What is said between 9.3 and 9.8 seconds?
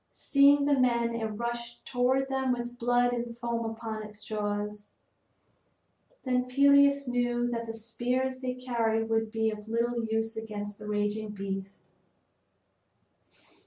of